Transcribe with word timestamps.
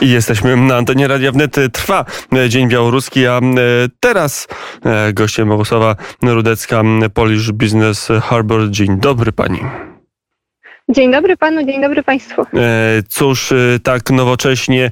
I 0.00 0.10
jesteśmy 0.10 0.56
na 0.56 0.76
antenie 0.76 1.08
Radia 1.08 1.32
Wnet. 1.32 1.56
Trwa 1.72 2.04
Dzień 2.48 2.68
Białoruski, 2.68 3.26
a 3.26 3.40
teraz 4.00 4.48
gościem 5.12 5.48
Bogusława 5.48 5.96
Rudecka, 6.22 6.82
Polish 7.14 7.52
Business 7.52 8.08
Harbor. 8.22 8.70
Dzień 8.70 9.00
dobry 9.00 9.32
pani. 9.32 9.60
Dzień 10.88 11.12
dobry 11.12 11.36
panu, 11.36 11.64
dzień 11.64 11.82
dobry 11.82 12.02
państwu. 12.02 12.46
Cóż, 13.08 13.52
tak 13.82 14.10
nowocześnie 14.10 14.90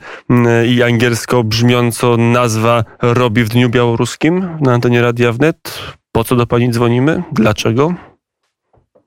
i 0.69 0.83
angielsko 0.83 1.45
brzmiąco 1.45 2.17
nazwa 2.17 2.85
robi 3.03 3.45
w 3.45 3.49
Dniu 3.49 3.69
Białoruskim 3.71 4.49
na 4.61 4.73
antenie 4.75 5.03
Radia 5.03 5.33
Wnet. 5.33 5.79
Po 6.13 6.25
co 6.25 6.37
do 6.37 6.47
pani 6.47 6.71
dzwonimy? 6.71 7.23
Dlaczego? 7.33 7.95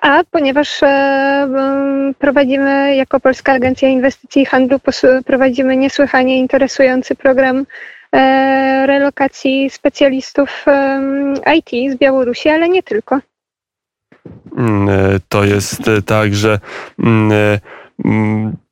A 0.01 0.23
ponieważ 0.31 0.83
e, 0.83 1.47
prowadzimy 2.19 2.95
jako 2.95 3.19
Polska 3.19 3.53
Agencja 3.53 3.89
Inwestycji 3.89 4.41
i 4.41 4.45
Handlu, 4.45 4.79
prowadzimy 5.25 5.77
niesłychanie 5.77 6.37
interesujący 6.37 7.15
program 7.15 7.65
e, 8.11 8.87
relokacji 8.87 9.69
specjalistów 9.69 10.65
e, 10.67 11.01
IT 11.55 11.93
z 11.93 11.97
Białorusi, 11.97 12.49
ale 12.49 12.69
nie 12.69 12.83
tylko. 12.83 13.19
Mm, 14.57 14.89
to 15.29 15.43
jest 15.43 15.81
tak, 16.05 16.33
że 16.35 16.59
mm, 16.99 17.59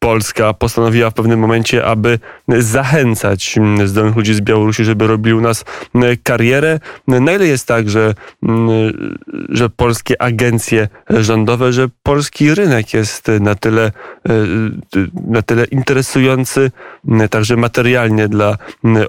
Polska 0.06 0.54
postanowiła 0.54 1.10
w 1.10 1.14
pewnym 1.14 1.40
momencie, 1.40 1.86
aby 1.86 2.20
zachęcać 2.48 3.60
zdolnych 3.86 4.16
ludzi 4.16 4.34
z 4.34 4.42
Białorusi, 4.42 4.86
żeby 4.86 5.08
robili 5.08 5.36
u 5.36 5.42
nas 5.42 5.66
karierę. 6.24 6.80
Na 7.08 7.32
ile 7.32 7.48
jest 7.48 7.68
tak, 7.68 7.90
że, 7.90 8.14
że 9.50 9.70
polskie 9.70 10.22
agencje 10.22 10.88
rządowe, 11.10 11.74
że 11.74 11.88
polski 12.04 12.56
rynek 12.56 12.94
jest 12.94 13.28
na 13.40 13.56
tyle, 13.56 13.92
na 15.28 15.42
tyle 15.42 15.66
interesujący, 15.66 16.72
także 17.30 17.58
materialnie 17.58 18.28
dla 18.28 18.58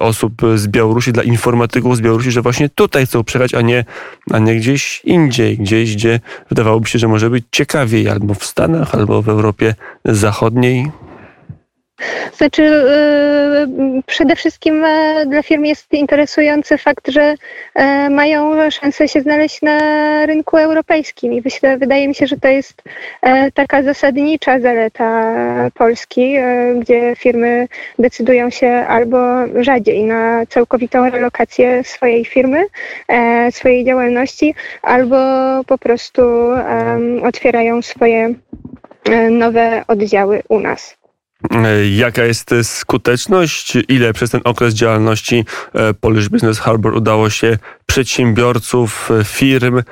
osób 0.01 0.33
z 0.55 0.69
Białorusi, 0.69 1.13
dla 1.13 1.23
informatyków 1.23 1.97
z 1.97 2.01
Białorusi, 2.01 2.31
że 2.31 2.43
właśnie 2.43 2.69
tutaj 2.69 3.07
chcą 3.07 3.25
przyjechać, 3.25 3.55
a 3.55 3.61
nie, 3.61 3.85
a 4.31 4.39
nie 4.39 4.57
gdzieś 4.57 5.01
indziej, 5.05 5.59
gdzieś, 5.59 5.97
gdzie 5.97 6.21
wydawałoby 6.49 6.89
się, 6.89 6.99
że 6.99 7.09
może 7.09 7.31
być 7.31 7.45
ciekawiej, 7.51 8.09
albo 8.09 8.35
w 8.35 8.45
Stanach, 8.45 8.95
albo 8.95 9.23
w 9.23 9.29
Europie 9.29 9.75
Zachodniej. 10.05 10.91
Znaczy, 12.37 12.63
yy, 12.63 14.03
przede 14.07 14.37
wszystkim 14.37 14.83
yy, 14.83 15.27
dla 15.27 15.43
firm 15.43 15.65
jest 15.65 15.93
interesujący 15.93 16.79
fakt, 16.79 17.09
że 17.09 17.35
yy, 17.77 18.11
mają 18.11 18.71
szansę 18.71 19.09
się 19.09 19.21
znaleźć 19.21 19.63
na 19.63 19.79
rynku 20.27 20.57
europejskim 20.57 21.33
i 21.33 21.43
myślę, 21.45 21.79
wydaje 21.79 22.09
mi 22.09 22.15
się, 22.15 22.27
że 22.27 22.37
to 22.37 22.49
jest 22.49 22.83
taka 23.55 23.83
zasadnicza 23.83 24.61
zaleta 24.61 25.35
Polski, 25.75 26.37
gdzie 26.81 27.17
firmy 27.17 27.69
decydują 27.99 28.51
się 28.51 28.69
albo 28.69 29.19
rzadziej 29.61 30.05
na 30.05 30.47
całkowitą 30.47 31.11
relokację 31.11 31.85
swojej 31.85 32.25
firmy, 32.25 32.65
swojej 33.51 33.85
działalności, 33.85 34.55
albo 34.83 35.17
po 35.67 35.79
prostu 35.79 36.23
otwierają 37.23 37.83
swoje 37.83 38.35
nowe 39.31 39.85
oddziały 39.89 40.43
u 40.49 40.61
nas. 40.61 40.97
Jaka 41.97 42.25
jest 42.25 42.55
skuteczność? 42.63 43.79
Ile 43.89 44.13
przez 44.13 44.31
ten 44.31 44.41
okres 44.45 44.75
działalności 44.75 45.45
e, 45.75 45.95
Polish 45.95 46.29
Business 46.29 46.59
Harbor 46.59 46.97
udało 46.97 47.31
się 47.31 47.59
przedsiębiorców, 47.87 49.11
e, 49.11 49.25
firm, 49.25 49.83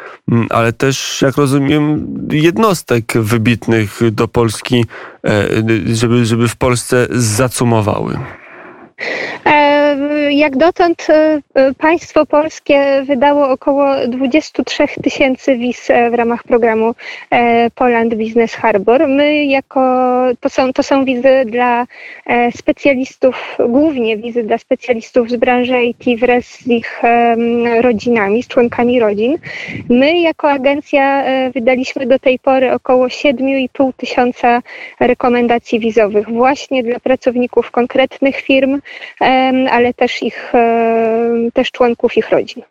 ale 0.50 0.72
też, 0.72 1.22
jak 1.22 1.36
rozumiem, 1.36 2.06
jednostek 2.30 3.12
wybitnych 3.14 4.00
do 4.12 4.28
Polski, 4.28 4.84
e, 5.26 5.48
żeby, 5.94 6.26
żeby 6.26 6.48
w 6.48 6.56
Polsce 6.56 7.06
zacumowały? 7.10 8.18
Jak 10.30 10.56
dotąd 10.56 11.06
e, 11.10 11.40
e, 11.54 11.74
państwo 11.74 12.27
polskie 12.27 13.02
wydało 13.06 13.50
około 13.50 14.06
23 14.08 14.86
tysięcy 15.02 15.56
wiz 15.56 15.90
e, 15.90 16.11
w 16.11 16.14
ramach 16.14 16.42
programu 16.42 16.95
Poland 17.74 18.14
Business 18.14 18.55
Harbor. 18.55 19.08
My 19.08 19.45
jako, 19.45 19.80
to 20.40 20.48
są, 20.48 20.72
to 20.72 20.83
są 20.83 21.05
wizy 21.05 21.45
dla 21.46 21.86
specjalistów, 22.56 23.56
głównie 23.68 24.17
wizy 24.17 24.42
dla 24.42 24.58
specjalistów 24.58 25.30
z 25.30 25.36
branży 25.36 25.84
IT 25.84 26.20
wraz 26.20 26.45
z 26.45 26.66
ich 26.66 27.02
rodzinami, 27.80 28.42
z 28.42 28.48
członkami 28.48 29.01
rodzin. 29.01 29.39
My 29.89 30.20
jako 30.20 30.51
agencja 30.51 31.24
wydaliśmy 31.55 32.06
do 32.06 32.18
tej 32.18 32.39
pory 32.39 32.72
około 32.72 33.06
7,5 33.06 33.92
tysiąca 33.96 34.62
rekomendacji 35.01 35.80
wizowych 35.80 36.28
właśnie 36.30 36.83
dla 36.83 37.01
pracowników 37.01 37.70
konkretnych 37.70 38.36
firm, 38.36 38.80
ale 39.70 39.95
też 39.95 40.23
ich, 40.23 40.52
też 41.55 41.70
członków 41.70 42.17
ich 42.17 42.30
rodzin. 42.30 42.62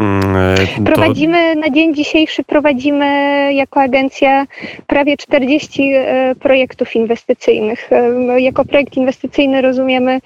Mm, 0.00 0.36
e, 0.36 0.84
prowadzimy 0.84 1.56
na 1.56 1.70
dzień 1.70 1.94
dzisiejszy 1.94 2.44
prowadzimy 2.44 3.06
jako 3.54 3.80
agencja 3.80 4.46
prawie 4.86 5.16
40 5.16 5.92
e, 5.94 6.34
projektów 6.34 6.96
inwestycyjnych. 6.96 7.92
E, 7.92 8.40
jako 8.40 8.64
projekt 8.64 8.96
inwestycyjny 8.96 9.62
rozumiemy 9.62 10.20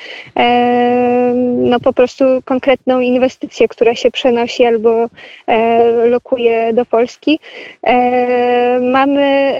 no 1.56 1.80
po 1.80 1.92
prostu 1.92 2.24
konkretną 2.44 3.00
inwestycję, 3.00 3.68
która 3.68 3.94
się 3.94 4.10
przenosi 4.10 4.64
albo 4.64 5.06
lokuje 6.06 6.72
do 6.72 6.84
Polski. 6.84 7.38
Mamy 8.80 9.58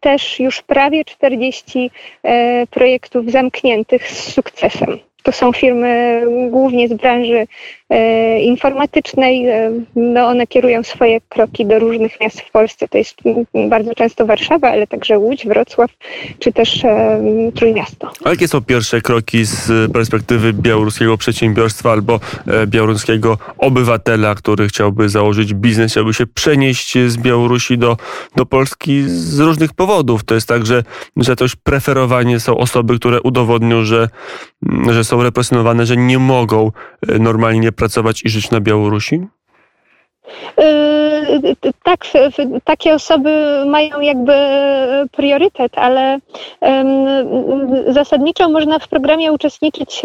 też 0.00 0.40
już 0.40 0.62
prawie 0.62 1.04
40 1.04 1.90
projektów 2.70 3.30
zamkniętych 3.30 4.08
z 4.08 4.32
sukcesem. 4.32 4.98
To 5.26 5.32
są 5.32 5.52
firmy 5.52 6.22
głównie 6.50 6.88
z 6.88 6.94
branży 6.94 7.46
e, 7.90 8.40
informatycznej. 8.40 9.46
E, 9.46 9.72
no 9.96 10.26
one 10.26 10.46
kierują 10.46 10.82
swoje 10.82 11.20
kroki 11.20 11.66
do 11.66 11.78
różnych 11.78 12.20
miast 12.20 12.40
w 12.40 12.50
Polsce. 12.50 12.88
To 12.88 12.98
jest 12.98 13.16
bardzo 13.68 13.94
często 13.94 14.26
Warszawa, 14.26 14.70
ale 14.70 14.86
także 14.86 15.18
Łódź, 15.18 15.46
Wrocław, 15.46 15.90
czy 16.38 16.52
też 16.52 16.84
e, 16.84 17.20
Trójmiasto. 17.54 18.10
A 18.24 18.30
jakie 18.30 18.48
są 18.48 18.60
pierwsze 18.60 19.00
kroki 19.00 19.44
z 19.44 19.92
perspektywy 19.92 20.52
białoruskiego 20.52 21.18
przedsiębiorstwa 21.18 21.92
albo 21.92 22.20
białoruskiego 22.66 23.38
obywatela, 23.58 24.34
który 24.34 24.68
chciałby 24.68 25.08
założyć 25.08 25.54
biznes, 25.54 25.92
chciałby 25.92 26.14
się 26.14 26.26
przenieść 26.26 26.98
z 26.98 27.16
Białorusi 27.16 27.78
do, 27.78 27.96
do 28.36 28.46
Polski 28.46 29.02
z 29.06 29.38
różnych 29.40 29.74
powodów? 29.74 30.24
To 30.24 30.34
jest 30.34 30.48
tak, 30.48 30.66
że, 30.66 30.82
że 31.16 31.36
też 31.36 31.56
preferowanie 31.56 32.40
są 32.40 32.58
osoby, 32.58 32.98
które 32.98 33.20
udowodnią, 33.20 33.84
że, 33.84 34.08
że 34.90 35.04
są 35.04 35.15
są 35.16 35.22
represjonowane, 35.22 35.86
że 35.86 35.96
nie 35.96 36.18
mogą 36.18 36.70
e, 37.08 37.18
normalnie 37.18 37.72
pracować 37.72 38.24
i 38.24 38.28
żyć 38.28 38.50
na 38.50 38.60
Białorusi? 38.60 39.26
Yy, 40.58 41.56
tak, 41.82 42.04
takie 42.64 42.94
osoby 42.94 43.64
mają 43.66 44.00
jakby 44.00 44.32
priorytet, 45.12 45.78
ale 45.78 46.18
zasadniczo 47.88 48.48
można 48.48 48.78
w 48.78 48.88
programie 48.88 49.32
uczestniczyć 49.32 50.02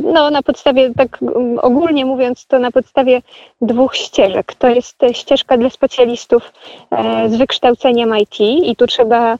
no, 0.00 0.30
na 0.30 0.42
podstawie, 0.42 0.90
tak 0.96 1.18
ogólnie 1.62 2.06
mówiąc, 2.06 2.46
to 2.46 2.58
na 2.58 2.70
podstawie 2.70 3.22
dwóch 3.60 3.96
ścieżek. 3.96 4.54
To 4.54 4.68
jest 4.68 4.96
ścieżka 5.12 5.56
dla 5.56 5.70
specjalistów 5.70 6.52
e, 6.90 7.28
z 7.28 7.36
wykształceniem 7.36 8.18
IT 8.18 8.40
i 8.40 8.76
tu 8.76 8.86
trzeba 8.86 9.34
e, 9.34 9.38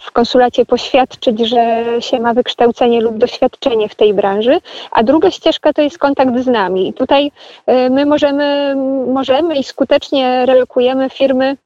w 0.00 0.12
konsulacie 0.12 0.64
poświadczyć, 0.64 1.40
że 1.40 1.84
się 2.00 2.20
ma 2.20 2.34
wykształcenie 2.34 3.00
lub 3.00 3.18
doświadczenie 3.18 3.88
w 3.88 3.94
tej 3.94 4.14
branży, 4.14 4.60
a 4.90 5.02
druga 5.02 5.30
ścieżka 5.30 5.72
to 5.72 5.82
jest 5.82 5.98
kontakt 5.98 6.38
z 6.38 6.46
nami. 6.46 6.88
I 6.88 6.92
tutaj 6.92 7.32
e, 7.66 7.90
my 7.90 8.06
możemy, 8.06 8.76
możemy 9.12 9.56
i 9.56 9.64
skutecznie 9.64 10.46
relokujemy 10.46 11.10
firmy 11.10 11.56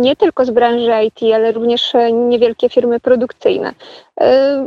nie 0.00 0.16
tylko 0.16 0.44
z 0.44 0.50
branży 0.50 0.90
IT, 1.04 1.34
ale 1.34 1.52
również 1.52 1.92
niewielkie 2.12 2.68
firmy 2.68 3.00
produkcyjne. 3.00 3.72
E, 4.20 4.64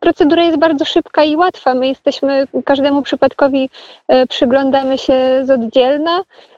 procedura 0.00 0.42
jest 0.42 0.58
bardzo 0.58 0.84
szybka 0.84 1.24
i 1.24 1.36
łatwa. 1.36 1.74
My 1.74 1.88
jesteśmy 1.88 2.46
każdemu 2.64 3.02
przypadkowi 3.02 3.70
e, 4.08 4.26
przyglądamy 4.26 4.98
się 4.98 5.40
z 5.44 5.50
oddzielna 5.50 6.20
E, 6.20 6.49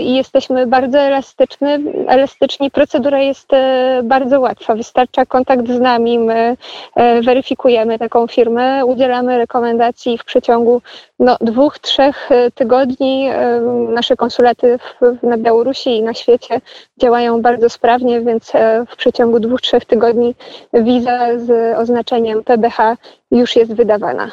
i 0.00 0.14
jesteśmy 0.14 0.66
bardzo 0.66 0.98
elastyczni. 0.98 1.68
elastyczni. 2.08 2.70
Procedura 2.70 3.18
jest 3.18 3.52
e, 3.52 4.00
bardzo 4.04 4.40
łatwa. 4.40 4.74
Wystarcza 4.74 5.26
kontakt 5.26 5.68
z 5.68 5.80
nami, 5.80 6.18
my 6.18 6.56
e, 6.94 7.22
weryfikujemy 7.22 7.98
taką 7.98 8.26
firmę, 8.26 8.86
udzielamy 8.86 9.38
rekomendacji 9.38 10.18
w 10.18 10.24
przeciągu 10.24 10.82
no, 11.18 11.36
dwóch, 11.40 11.78
trzech 11.78 12.28
tygodni. 12.54 13.28
Nasze 13.88 14.16
konsulaty 14.16 14.78
na 15.22 15.38
Białorusi 15.38 15.96
i 15.96 16.02
na 16.02 16.14
świecie 16.14 16.60
działają 17.00 17.42
bardzo 17.42 17.68
sprawnie, 17.68 18.20
więc 18.20 18.52
w 18.88 18.96
przeciągu 18.96 19.40
dwóch, 19.40 19.60
trzech 19.60 19.84
tygodni 19.84 20.34
wiza 20.72 21.38
z 21.38 21.78
oznaczeniem 21.78 22.44
PBH 22.44 22.96
już 23.30 23.56
jest 23.56 23.74
wydawana. 23.74 24.32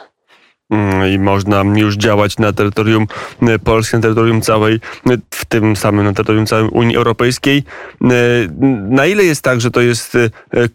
Mm, 0.69 1.13
i 1.13 1.19
można 1.19 1.63
już 1.75 1.95
działać 1.95 2.37
na 2.37 2.53
terytorium 2.53 3.07
e, 3.41 3.59
Polski, 3.59 3.95
na 3.95 4.01
terytorium 4.01 4.41
całej, 4.41 4.75
e, 5.09 5.17
w 5.31 5.45
tym 5.45 5.75
samym 5.75 6.05
na 6.05 6.13
terytorium 6.13 6.45
całej 6.45 6.69
Unii 6.69 6.95
Europejskiej. 6.95 7.63
E, 8.03 8.07
na 8.89 9.05
ile 9.05 9.23
jest 9.23 9.41
tak, 9.41 9.61
że 9.61 9.71
to 9.71 9.81
jest 9.81 10.17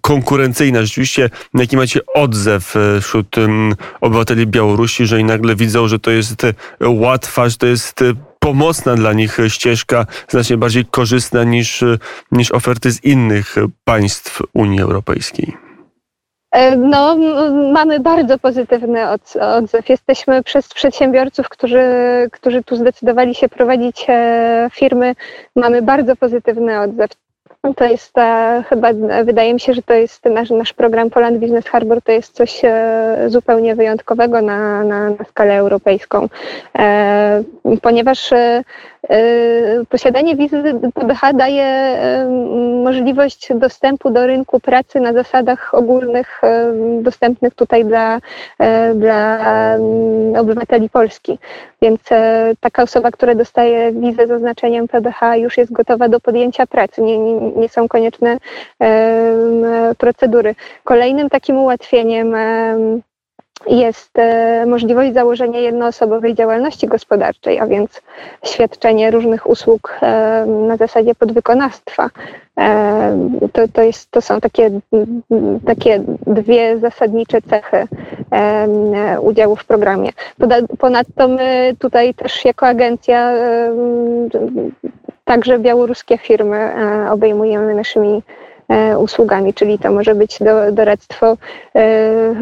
konkurencyjne? 0.00 0.86
Rzeczywiście, 0.86 1.30
jaki 1.54 1.76
macie 1.76 2.00
odzew 2.06 2.74
wśród 3.02 3.36
obywateli 4.00 4.46
Białorusi, 4.46 5.06
że 5.06 5.20
i 5.20 5.24
nagle 5.24 5.56
widzą, 5.56 5.88
że 5.88 5.98
to 5.98 6.10
jest 6.10 6.42
łatwa, 6.80 7.48
że 7.48 7.56
to 7.56 7.66
jest 7.66 8.00
pomocna 8.38 8.94
dla 8.94 9.12
nich 9.12 9.38
ścieżka, 9.48 10.06
znacznie 10.28 10.56
bardziej 10.56 10.84
korzystna 10.84 11.44
niż, 11.44 11.84
niż 12.32 12.52
oferty 12.52 12.90
z 12.90 13.04
innych 13.04 13.56
państw 13.84 14.42
Unii 14.52 14.80
Europejskiej? 14.80 15.63
E, 16.54 16.76
no, 16.76 17.16
mamy 17.72 18.00
bardzo 18.00 18.38
pozytywny 18.38 19.10
odzew. 19.56 19.88
Jesteśmy 19.88 20.42
przez 20.42 20.68
przedsiębiorców, 20.68 21.48
którzy, 21.48 21.82
którzy 22.32 22.62
tu 22.62 22.76
zdecydowali 22.76 23.34
się 23.34 23.48
prowadzić 23.48 24.06
e, 24.08 24.68
firmy, 24.72 25.14
mamy 25.56 25.82
bardzo 25.82 26.16
pozytywny 26.16 26.80
odzew. 26.80 27.10
To 27.72 27.84
jest 27.84 28.18
e, 28.18 28.64
chyba, 28.68 28.88
wydaje 29.24 29.54
mi 29.54 29.60
się, 29.60 29.74
że 29.74 29.82
to 29.82 29.94
jest 29.94 30.24
nasz, 30.24 30.50
nasz 30.50 30.72
program 30.72 31.10
Poland 31.10 31.38
Business 31.38 31.66
Harbor, 31.66 32.02
to 32.02 32.12
jest 32.12 32.34
coś 32.34 32.62
zupełnie 33.28 33.74
wyjątkowego 33.74 34.42
na, 34.42 34.84
na, 34.84 35.10
na 35.10 35.24
skalę 35.24 35.54
europejską, 35.54 36.28
ponieważ 37.82 38.30
E, 39.10 39.84
posiadanie 39.88 40.36
wizy 40.36 40.62
PBH 40.94 41.32
daje 41.32 41.64
e, 41.64 42.28
możliwość 42.84 43.48
dostępu 43.54 44.10
do 44.10 44.26
rynku 44.26 44.60
pracy 44.60 45.00
na 45.00 45.12
zasadach 45.12 45.74
ogólnych, 45.74 46.40
e, 46.44 46.72
dostępnych 47.02 47.54
tutaj 47.54 47.84
dla, 47.84 48.20
dla 48.94 49.40
obywateli 50.38 50.90
Polski. 50.90 51.38
Więc 51.84 52.00
taka 52.60 52.82
osoba, 52.82 53.10
która 53.10 53.34
dostaje 53.34 53.92
wizę 53.92 54.26
z 54.26 54.30
oznaczeniem 54.30 54.88
PBH, 54.88 55.36
już 55.36 55.58
jest 55.58 55.72
gotowa 55.72 56.08
do 56.08 56.20
podjęcia 56.20 56.66
pracy. 56.66 57.02
Nie, 57.02 57.18
nie, 57.18 57.32
nie 57.40 57.68
są 57.68 57.88
konieczne 57.88 58.38
procedury. 59.98 60.54
Kolejnym 60.84 61.30
takim 61.30 61.56
ułatwieniem 61.56 62.36
jest 63.66 64.18
e, 64.18 64.66
możliwość 64.66 65.14
założenia 65.14 65.60
jednoosobowej 65.60 66.34
działalności 66.34 66.86
gospodarczej, 66.86 67.60
a 67.60 67.66
więc 67.66 68.02
świadczenie 68.44 69.10
różnych 69.10 69.50
usług 69.50 69.98
e, 70.02 70.46
na 70.46 70.76
zasadzie 70.76 71.14
podwykonawstwa. 71.14 72.10
E, 72.58 73.28
to, 73.52 73.68
to, 73.68 73.82
jest, 73.82 74.10
to 74.10 74.20
są 74.20 74.40
takie, 74.40 74.70
takie 75.66 76.02
dwie 76.26 76.78
zasadnicze 76.78 77.42
cechy 77.42 77.88
udziału 79.20 79.56
w 79.56 79.64
programie. 79.64 80.10
Ponadto 80.78 81.28
my 81.28 81.76
tutaj 81.78 82.14
też 82.14 82.44
jako 82.44 82.66
agencja 82.66 83.32
także 85.24 85.58
białoruskie 85.58 86.18
firmy 86.18 86.70
obejmujemy 87.10 87.74
naszymi 87.74 88.22
usługami, 88.98 89.54
czyli 89.54 89.78
to 89.78 89.92
może 89.92 90.14
być 90.14 90.38
do, 90.38 90.72
doradztwo 90.72 91.36
e, 91.76 92.34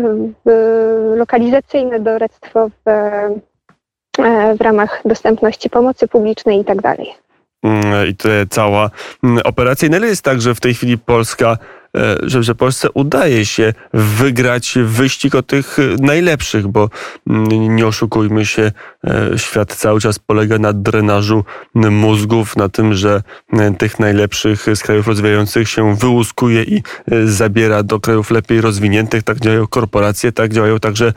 lokalizacyjne, 1.17 2.01
doradztwo 2.01 2.69
w, 2.69 2.89
e, 2.89 4.55
w 4.59 4.61
ramach 4.61 5.03
dostępności 5.05 5.71
pomocy 5.71 6.09
publicznej 6.09 6.61
i 6.61 6.65
tak 6.65 6.83
dalej. 6.83 7.15
Mm, 7.63 8.09
I 8.09 8.17
to 8.17 8.29
cała 8.51 8.91
mm, 9.25 9.39
operacja. 9.45 9.89
I 9.89 9.91
na 9.91 9.97
ile 9.97 10.07
jest 10.07 10.25
tak, 10.25 10.41
że 10.41 10.55
w 10.55 10.61
tej 10.61 10.75
chwili 10.75 10.99
Polska 10.99 11.57
E, 11.57 11.81
że, 12.23 12.43
że 12.43 12.55
Polsce 12.55 12.91
udaje 12.91 13.47
się 13.47 13.73
wygrać 13.94 14.75
wyścig 14.85 15.35
o 15.35 15.43
tych 15.43 15.77
najlepszych, 16.00 16.69
bo 16.69 16.91
mm, 17.27 17.77
nie 17.77 17.87
oszukujmy 17.87 18.47
się, 18.47 18.73
e, 19.06 19.39
świat 19.39 19.75
cały 19.75 20.00
czas 20.00 20.19
polega 20.19 20.59
na 20.59 20.73
drenażu 20.73 21.44
mózgów, 21.75 22.56
na 22.56 22.69
tym, 22.69 22.94
że 22.94 23.23
e, 23.53 23.75
tych 23.75 24.00
najlepszych 24.00 24.67
z 24.75 24.83
krajów 24.83 25.09
rozwijających 25.09 25.69
się 25.69 25.97
wyłuskuje 25.97 26.62
i 26.62 26.83
zabiera 27.25 27.83
do 27.83 28.00
krajów 28.00 28.31
lepiej 28.31 28.61
rozwiniętych. 28.61 29.23
Tak 29.23 29.41
działają 29.41 29.67
korporacje, 29.67 30.33
tak 30.33 30.53
działają 30.53 30.81
także 30.81 31.12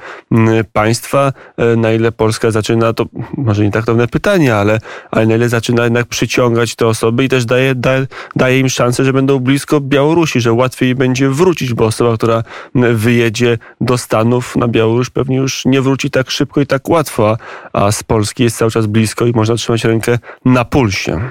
państwa. 0.73 1.33
Na 1.77 1.91
ile 1.91 2.11
Polska 2.11 2.51
zaczyna, 2.51 2.93
to 2.93 3.05
może 3.37 3.63
nie 3.63 3.71
tak 3.71 3.85
trudne 3.85 4.07
pytanie, 4.07 4.55
ale, 4.55 4.79
ale 5.11 5.25
na 5.25 5.35
ile 5.35 5.49
zaczyna 5.49 5.83
jednak 5.83 6.05
przyciągać 6.05 6.75
te 6.75 6.87
osoby 6.87 7.23
i 7.23 7.29
też 7.29 7.45
daje, 7.45 7.75
daje, 7.75 8.07
daje 8.35 8.59
im 8.59 8.69
szansę, 8.69 9.05
że 9.05 9.13
będą 9.13 9.39
blisko 9.39 9.81
Białorusi, 9.81 10.41
że 10.41 10.53
łatwiej 10.53 10.64
będzie 10.95 11.29
wrócić, 11.29 11.73
bo 11.73 11.85
osoba, 11.85 12.17
która 12.17 12.43
wyjedzie 12.75 13.57
do 13.81 13.97
Stanów 13.97 14.55
na 14.55 14.67
Białoruś 14.67 15.09
pewnie 15.09 15.37
już 15.37 15.65
nie 15.65 15.81
wróci 15.81 16.11
tak 16.11 16.31
szybko 16.31 16.61
i 16.61 16.67
tak 16.67 16.89
łatwo, 16.89 17.37
a 17.73 17.91
z 17.91 18.03
Polski 18.03 18.43
jest 18.43 18.57
cały 18.57 18.71
czas 18.71 18.85
blisko 18.85 19.25
i 19.25 19.31
można 19.31 19.55
trzymać 19.55 19.83
rękę 19.83 20.17
na 20.45 20.65
pulsie. 20.65 21.21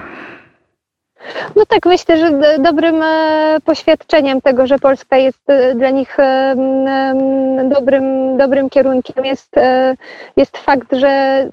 No 1.56 1.66
tak, 1.66 1.86
myślę, 1.86 2.18
że 2.18 2.58
dobrym 2.58 3.02
e, 3.02 3.56
poświadczeniem 3.64 4.40
tego, 4.40 4.66
że 4.66 4.78
Polska 4.78 5.16
jest 5.16 5.50
e, 5.50 5.74
dla 5.74 5.90
nich 5.90 6.20
e, 6.20 6.54
dobrym, 7.64 8.36
dobrym 8.36 8.70
kierunkiem 8.70 9.24
jest, 9.24 9.54
jest 10.36 10.58
fakt, 10.58 10.92
że 10.92 11.44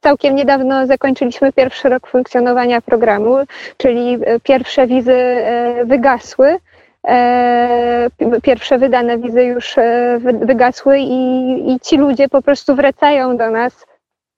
całkiem 0.00 0.34
niedawno 0.34 0.86
zakończyliśmy 0.86 1.52
pierwszy 1.52 1.88
rok 1.88 2.06
funkcjonowania 2.06 2.80
programu, 2.80 3.36
czyli 3.76 4.18
pierwsze 4.42 4.86
wizy 4.86 5.36
wygasły. 5.84 6.58
Pierwsze 8.42 8.78
wydane 8.78 9.18
wizy 9.18 9.44
już 9.44 9.76
wygasły 10.40 10.98
i, 10.98 11.72
i 11.72 11.80
ci 11.80 11.96
ludzie 11.96 12.28
po 12.28 12.42
prostu 12.42 12.74
wracają 12.74 13.36
do 13.36 13.50
nas 13.50 13.86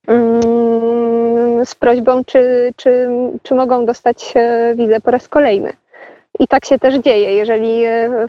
mm, 0.08 1.66
z 1.66 1.74
prośbą, 1.74 2.24
czy, 2.24 2.72
czy, 2.76 3.08
czy 3.42 3.54
mogą 3.54 3.86
dostać 3.86 4.34
wizę 4.76 5.00
po 5.00 5.10
raz 5.10 5.28
kolejny. 5.28 5.72
I 6.38 6.48
tak 6.48 6.64
się 6.64 6.78
też 6.78 6.94
dzieje. 6.94 7.34
Jeżeli 7.34 7.84
e, 7.84 8.26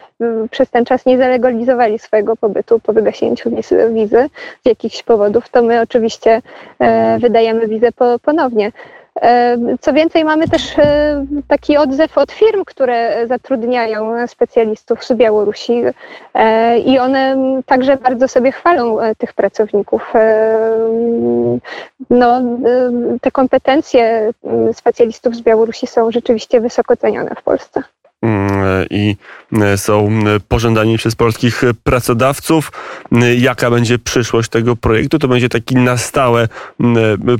przez 0.50 0.70
ten 0.70 0.84
czas 0.84 1.06
nie 1.06 1.18
zalegalizowali 1.18 1.98
swojego 1.98 2.36
pobytu 2.36 2.80
po 2.80 2.92
wygasięciu 2.92 3.50
wizy 3.92 4.30
z 4.64 4.68
jakichś 4.68 5.02
powodów, 5.02 5.48
to 5.48 5.62
my 5.62 5.80
oczywiście 5.80 6.42
e, 6.78 7.18
wydajemy 7.18 7.68
wizę 7.68 7.88
ponownie. 8.22 8.72
Co 9.80 9.92
więcej, 9.92 10.24
mamy 10.24 10.48
też 10.48 10.78
e, 10.78 11.26
taki 11.48 11.76
odzew 11.76 12.18
od 12.18 12.32
firm, 12.32 12.64
które 12.64 13.26
zatrudniają 13.26 14.28
specjalistów 14.28 15.04
z 15.04 15.12
Białorusi 15.12 15.82
e, 16.34 16.78
i 16.78 16.98
one 16.98 17.36
także 17.66 17.96
bardzo 17.96 18.28
sobie 18.28 18.52
chwalą 18.52 19.00
e, 19.00 19.14
tych 19.14 19.32
pracowników. 19.32 20.12
No, 22.10 22.42
te 23.20 23.30
kompetencje 23.30 24.32
specjalistów 24.72 25.36
z 25.36 25.40
Białorusi 25.40 25.86
są 25.86 26.10
rzeczywiście 26.10 26.60
wysoko 26.60 26.96
cenione 26.96 27.30
w 27.34 27.42
Polsce. 27.42 27.82
Mm, 28.22 28.86
i 28.90 29.16
e, 29.52 29.78
są 29.78 30.08
pożądani 30.48 30.98
przez 30.98 31.14
polskich 31.14 31.62
pracodawców. 31.82 32.72
Jaka 33.38 33.70
będzie 33.70 33.98
przyszłość 33.98 34.48
tego 34.48 34.76
projektu? 34.76 35.18
To 35.18 35.28
będzie 35.28 35.48
taki 35.48 35.76
na 35.76 35.96
stałe 35.96 36.48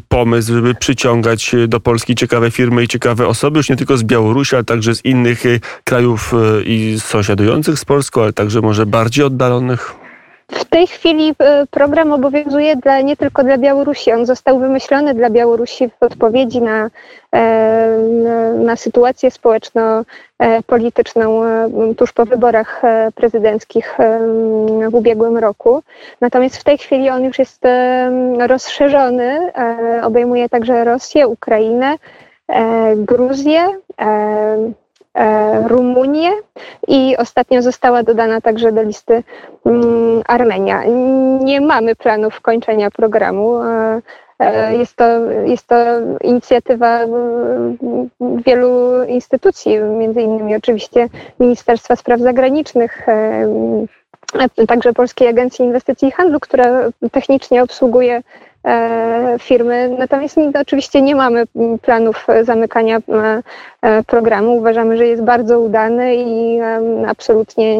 pomysł, 0.08 0.54
żeby 0.54 0.74
przyciągać 0.74 1.54
do 1.68 1.80
Polski 1.80 2.14
ciekawe 2.14 2.50
firmy 2.50 2.84
i 2.84 2.88
ciekawe 2.88 3.26
osoby, 3.26 3.58
już 3.58 3.70
nie 3.70 3.76
tylko 3.76 3.96
z 3.96 4.02
Białorusi, 4.02 4.54
ale 4.54 4.64
także 4.64 4.94
z 4.94 5.04
innych 5.04 5.46
e, 5.46 5.60
krajów 5.84 6.34
e, 6.34 6.62
i 6.62 7.00
sąsiadujących 7.00 7.78
z 7.78 7.84
Polską, 7.84 8.22
ale 8.22 8.32
także 8.32 8.60
może 8.60 8.86
bardziej 8.86 9.24
oddalonych. 9.24 10.03
W 10.52 10.64
tej 10.64 10.86
chwili 10.86 11.34
e, 11.38 11.66
program 11.66 12.12
obowiązuje 12.12 12.76
dla, 12.76 13.00
nie 13.00 13.16
tylko 13.16 13.44
dla 13.44 13.58
Białorusi. 13.58 14.12
On 14.12 14.26
został 14.26 14.58
wymyślony 14.58 15.14
dla 15.14 15.30
Białorusi 15.30 15.88
w 15.88 16.02
odpowiedzi 16.02 16.62
na, 16.62 16.90
e, 17.34 17.98
na 18.58 18.76
sytuację 18.76 19.30
społeczno-polityczną 19.30 21.44
e, 21.44 21.68
tuż 21.96 22.12
po 22.12 22.24
wyborach 22.24 22.82
prezydenckich 23.14 23.98
w 24.90 24.94
ubiegłym 24.94 25.38
roku. 25.38 25.82
Natomiast 26.20 26.56
w 26.56 26.64
tej 26.64 26.78
chwili 26.78 27.10
on 27.10 27.24
już 27.24 27.38
jest 27.38 27.62
rozszerzony. 28.38 29.52
Obejmuje 30.02 30.48
także 30.48 30.84
Rosję, 30.84 31.28
Ukrainę, 31.28 31.96
Gruzję. 32.96 33.68
Rumunię 35.66 36.30
i 36.88 37.16
ostatnio 37.16 37.62
została 37.62 38.02
dodana 38.02 38.40
także 38.40 38.72
do 38.72 38.82
listy 38.82 39.22
mm, 39.66 40.22
Armenia. 40.26 40.82
Nie 41.40 41.60
mamy 41.60 41.96
planów 41.96 42.40
kończenia 42.40 42.90
programu. 42.90 43.62
E, 43.62 44.00
e, 44.40 44.76
jest 44.76 44.96
to, 44.96 45.04
jest 45.30 45.66
to 45.66 45.76
inicjatywa 46.20 47.00
wielu 48.20 49.02
instytucji, 49.04 49.78
między 49.78 50.20
innymi 50.22 50.56
oczywiście 50.56 51.08
Ministerstwa 51.40 51.96
Spraw 51.96 52.20
Zagranicznych, 52.20 53.08
e, 53.08 53.46
także 54.68 54.92
Polskiej 54.92 55.28
Agencji 55.28 55.64
Inwestycji 55.64 56.08
i 56.08 56.12
Handlu, 56.12 56.40
która 56.40 56.90
technicznie 57.12 57.62
obsługuje 57.62 58.22
E, 58.64 59.36
firmy. 59.40 59.96
Natomiast 59.98 60.36
oczywiście 60.60 61.02
nie 61.02 61.16
mamy 61.16 61.44
planów 61.82 62.26
zamykania 62.42 62.98
e, 63.82 64.02
programu. 64.02 64.56
Uważamy, 64.56 64.96
że 64.96 65.06
jest 65.06 65.22
bardzo 65.22 65.60
udany 65.60 66.14
i 66.16 66.58
absolutnie 67.08 67.78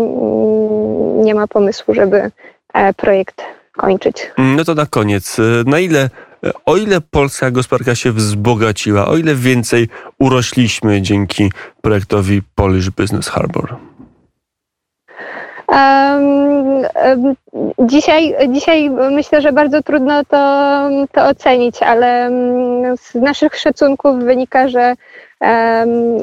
nie 1.24 1.34
ma 1.34 1.46
pomysłu, 1.48 1.94
żeby 1.94 2.30
e, 2.74 2.94
projekt 2.94 3.42
kończyć. 3.76 4.30
No 4.38 4.64
to 4.64 4.74
na 4.74 4.86
koniec, 4.86 5.36
na 5.66 5.78
ile, 5.78 6.10
o 6.66 6.76
ile 6.76 7.00
polska 7.00 7.50
gospodarka 7.50 7.94
się 7.94 8.12
wzbogaciła, 8.12 9.08
o 9.08 9.16
ile 9.16 9.34
więcej 9.34 9.88
urośliśmy 10.18 11.02
dzięki 11.02 11.52
projektowi 11.82 12.42
Polish 12.54 12.90
Business 12.90 13.28
Harbor? 13.28 13.76
Dzisiaj, 17.78 18.36
dzisiaj 18.48 18.90
myślę, 18.90 19.40
że 19.40 19.52
bardzo 19.52 19.82
trudno 19.82 20.24
to, 20.24 20.88
to 21.12 21.24
ocenić, 21.24 21.82
ale 21.82 22.30
z 22.96 23.14
naszych 23.14 23.56
szacunków 23.56 24.16
wynika, 24.18 24.68
że 24.68 24.94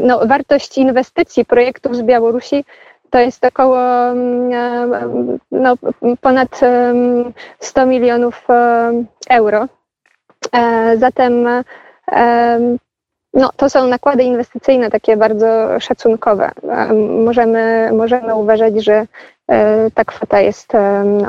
no, 0.03 0.27
wartość 0.27 0.77
inwestycji 0.77 1.45
projektów 1.45 1.95
z 1.95 2.01
Białorusi 2.01 2.65
to 3.09 3.19
jest 3.19 3.45
około 3.45 3.79
no, 5.51 5.75
ponad 6.21 6.59
100 7.59 7.85
milionów 7.85 8.47
euro. 9.29 9.67
E, 10.53 10.97
zatem 10.97 11.47
no, 13.33 13.49
to 13.57 13.69
są 13.69 13.87
nakłady 13.87 14.23
inwestycyjne 14.23 14.89
takie 14.89 15.17
bardzo 15.17 15.79
szacunkowe. 15.79 16.51
Możemy, 17.25 17.89
możemy 17.93 18.35
uważać, 18.35 18.83
że 18.83 19.05
ta 19.93 20.05
kwota 20.05 20.41
jest 20.41 20.73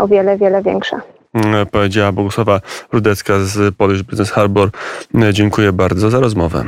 o 0.01 0.09
wiele, 0.09 0.37
wiele 0.39 0.63
większa. 0.63 1.01
Mm, 1.35 1.67
powiedziała 1.67 2.13
Bogusława 2.13 2.61
Rudecka 2.93 3.35
z 3.39 3.75
Polish 3.77 4.03
Business 4.03 4.31
Harbor. 4.31 4.71
Dziękuję 5.33 5.73
bardzo 5.73 6.11
za 6.11 6.21
rozmowę. 6.21 6.65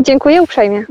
Dziękuję 0.00 0.42
uprzejmie. 0.42 0.84